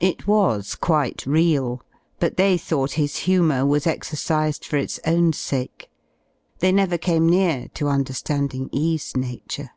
It 0.00 0.26
was 0.26 0.74
quite 0.74 1.24
real, 1.26 1.80
but 2.18 2.36
they 2.36 2.58
thought 2.58 2.94
his 2.98 3.18
humour 3.18 3.64
was 3.64 3.86
exercised 3.86 4.64
21 4.68 4.68
% 4.68 4.68
i: 4.68 4.68
for 4.68 4.82
its 4.84 5.00
own 5.06 5.32
sake: 5.32 5.88
they 6.58 6.72
never 6.72 6.98
came 6.98 7.28
near 7.28 7.68
to 7.74 7.84
under^nding 7.84 8.68
E 8.72 8.98
's 8.98 9.16
nature. 9.16 9.70